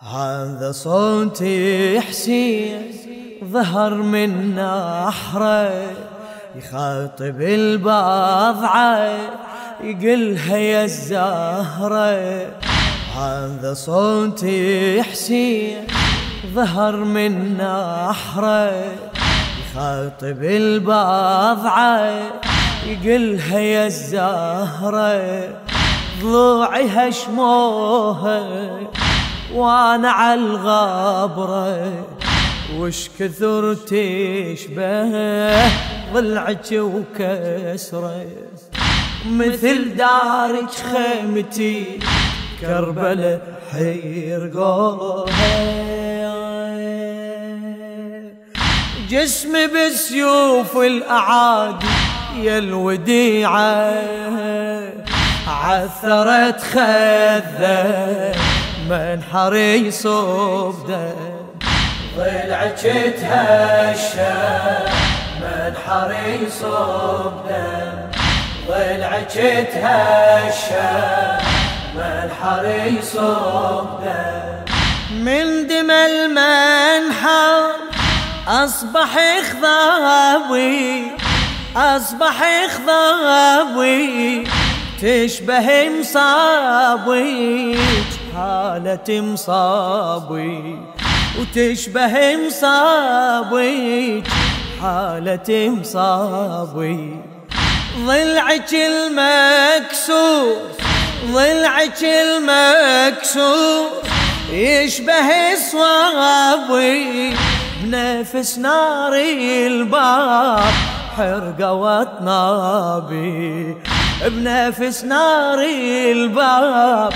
هذا 0.00 0.72
صوتي 0.72 2.00
حسين 2.00 2.82
ظهر 3.44 3.94
من 3.94 4.54
نحره 4.54 5.92
يخاطب 6.56 7.40
البضعة 7.40 9.18
يقلها 9.84 10.56
يا 10.56 10.84
الزهرة. 10.84 12.46
هذا 13.16 13.74
صوتي 13.74 15.02
حسين 15.02 15.84
ظهر 16.54 16.96
من 16.96 17.56
نحره 17.56 18.72
يخاطب 19.60 20.42
البضعة 20.42 22.12
يقلها 22.86 23.58
يا 23.58 23.86
الزهرة. 23.86 25.48
ضلوعي 26.22 26.88
هشموها 26.88 28.40
وأنا 29.54 30.10
على 30.10 30.40
الغابرة 30.40 32.06
وش 32.78 33.08
كثر 33.18 33.74
تشبه 33.74 35.10
ضلعك 36.12 36.72
وكسرة. 36.72 38.26
مثل 39.26 39.96
دارك 39.96 40.70
خيمتي 40.70 41.98
كربلة 42.60 43.40
حيرقوها 43.72 45.30
جسمي 49.10 49.66
بسيوف 49.66 50.76
الأعادي 50.76 51.86
يا 52.36 52.58
الوديعة 52.58 53.94
عثرت 55.48 56.60
خذة. 56.60 58.32
منحر 58.90 59.54
يصوب 59.54 60.86
دم. 60.88 61.14
ضلعك 62.16 62.80
تهشم 63.20 64.84
منحر 65.42 66.10
يصوب 66.42 67.32
دم. 67.48 67.98
ضلعك 68.68 69.36
تهشم 69.74 71.38
منحر 71.96 72.64
يصوب 72.86 73.88
دم. 74.04 74.64
من 75.10 75.66
دم 75.66 75.90
المنحر 75.90 77.62
أصبح 78.48 79.18
خضابي 79.50 81.12
أصبح 81.76 82.38
خضابي 82.66 84.44
تشبه 85.02 85.88
مصابي. 86.00 87.78
حالة 88.36 89.08
مصابي 89.10 90.78
وتشبه 91.40 92.36
مصابي 92.46 94.22
حالة 94.82 95.68
مصابي. 95.80 97.20
ضلعك 98.06 98.74
المكسور 98.74 100.56
ضلعك 101.32 102.04
المكسور 102.04 103.86
يشبه 104.52 105.54
صوابي. 105.72 107.34
بنفس 107.82 108.58
نار 108.58 109.14
الباب 109.66 110.72
حرقة 111.16 111.72
وطنابي 111.72 113.30
بنفس 114.26 115.04
نار 115.04 115.58
الباب 116.12 117.12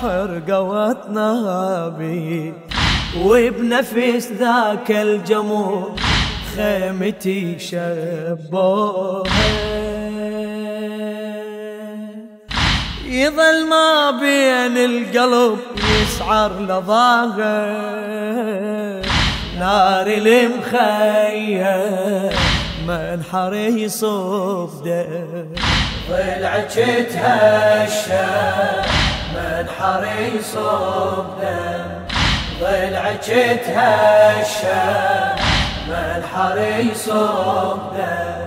حرقة 0.00 0.60
وطنابي 0.60 2.52
وبنفس 3.24 4.28
ذاك 4.38 4.90
الجمور 4.90 5.94
خيمتي 6.56 7.58
شبوها 7.58 9.24
يظل 13.06 13.66
ما 13.68 14.10
بين 14.10 14.76
القلب 14.76 15.58
يسعر 16.02 16.52
لظاهر 16.60 17.44
نار 19.58 20.06
المخيم 20.06 21.64
منحر 22.88 23.54
يصب 23.54 24.84
ضلعك 26.10 26.72
تهشم 27.12 28.84
منحر 29.34 30.02
يصب 30.34 31.26
دم 31.40 31.88
ضلعك 32.60 33.28
تهشم 33.66 35.36
منحر 35.88 36.58
يصب 36.78 37.80
دم 37.96 38.44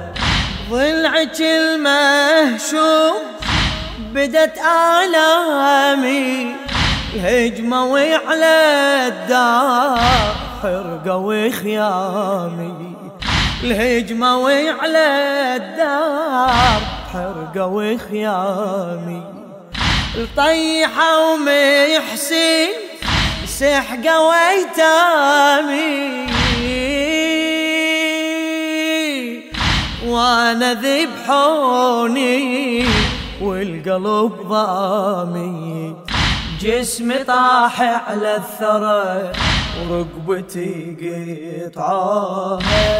ضلعك 0.72 1.42
المهشوم. 1.42 3.22
بدت 4.14 4.58
آلامي 5.04 6.56
الهجمة 7.14 7.86
وعلى 7.86 8.56
الدار. 9.08 10.36
حرقة 10.64 11.16
وخيامي 11.16 12.96
الهجمة 13.64 14.38
وعلى 14.38 15.08
الدار. 15.56 16.82
حرقة 17.14 17.66
وخيامي. 17.66 19.47
الطيحة 20.18 21.20
ومحسين 21.20 22.70
سحقة 23.46 24.22
ويتامي 24.28 25.78
وأنا 30.08 30.74
ذبحوني 30.74 32.38
والقلب 33.42 34.48
ضامي. 34.48 35.96
جسمي 36.62 37.24
طاح 37.24 37.82
على 37.82 38.36
الثرى 38.36 39.32
ورقبتي 39.90 40.98
قطعاها 41.76 42.98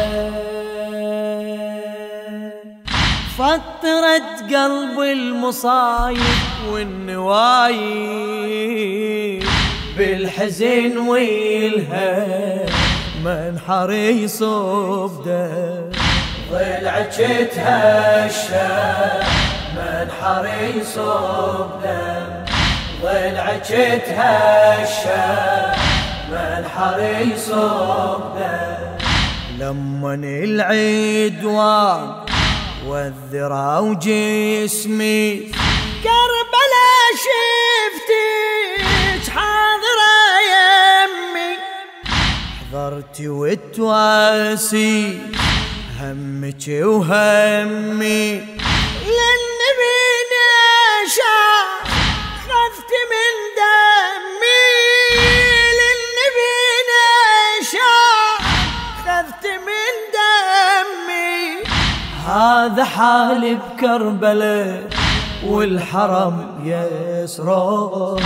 فطرت 3.38 4.54
قلب 4.54 5.00
المصايب 5.00 6.47
والنوايب 7.98 9.44
بالحزن 9.98 10.98
والهم 10.98 12.66
منحر 13.24 13.90
يصب 13.90 15.24
دم 15.24 15.90
ضلعك 16.52 17.48
تهشم 17.54 19.20
منحر 19.76 20.44
يصب 20.76 21.70
دم 21.84 22.44
ضلعك 23.02 23.68
تهشم 24.06 25.72
منحر 26.32 26.98
يصب 27.32 28.20
دم 28.38 28.88
لمن 29.58 30.24
العدوان 30.24 32.00
والذرى 32.86 33.78
وجسمي 33.78 35.28
شفتك 37.24 38.14
حاضرة 39.34 40.16
يمي. 40.52 41.52
حضرتي 42.60 43.26
وتواسي 43.28 44.98
همك 46.00 46.64
وهمي. 46.68 48.24
للنبي 49.16 50.00
نشاط 50.32 51.88
خفت 52.44 52.90
من 53.10 53.34
دمي. 53.58 54.68
للنبي 55.80 56.56
نشاط 57.60 58.40
خفت 59.04 59.44
من 59.46 59.94
دمي. 60.14 61.38
هذا 62.26 62.84
حالي 62.84 63.52
بكربلاء 63.54 64.97
والحرم 65.46 66.46
يسروها 66.64 68.18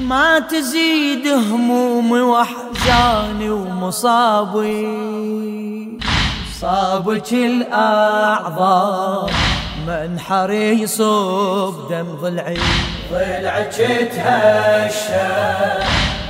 ما 0.00 0.38
تزيد 0.38 1.26
همومي 1.26 2.20
واحزاني 2.20 3.50
ومصابي؟ 3.50 4.88
صابك 6.60 7.32
الاعظام 7.32 9.30
منحر 9.86 10.50
يصب 10.50 11.74
دم 11.90 12.16
ضلعي. 12.22 12.58
ضلعك 13.12 13.74
تهشم 14.14 15.78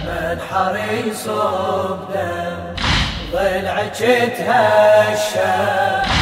منحر 0.06 0.76
يصب 1.06 1.98
دم. 2.14 2.60
ضلعك 3.32 4.00
تهشم 4.38 6.21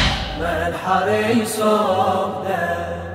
يصب 1.31 2.43
دم 2.43 3.10